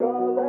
Let's 0.00 0.47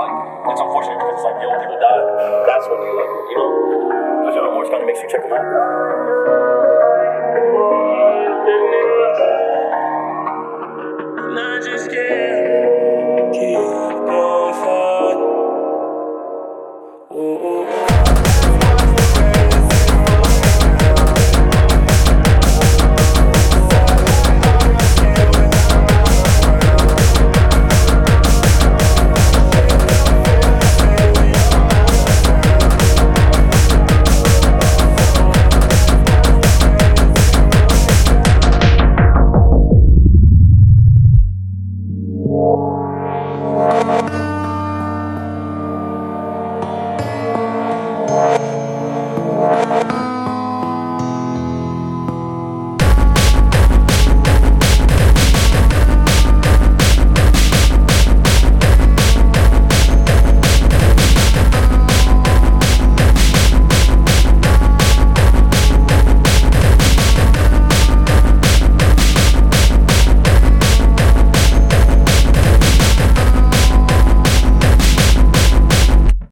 like, 0.00 0.16
it's 0.52 0.60
unfortunate 0.60 0.96
because 0.96 1.12
it's 1.20 1.24
like 1.28 1.36
the 1.36 1.46
old 1.46 1.60
people 1.60 1.76
die. 1.76 2.00
That's 2.48 2.64
when 2.68 2.80
you 2.80 2.92
like, 2.96 3.12
you 3.28 3.36
know, 3.36 3.50
I 4.24 4.32
don't 4.32 4.56
kind 4.70 4.82
of 4.82 4.86
makes 4.86 5.00
you 5.02 5.08
check 5.08 5.22
them 5.22 5.32
out. 5.32 5.44
Not 11.34 11.62
just 11.62 11.84
scared. 11.84 13.32
Keep 13.32 13.58
on 13.58 14.52
fighting. 17.10 17.89